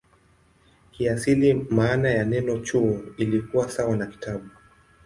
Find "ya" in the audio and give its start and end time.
2.11-2.25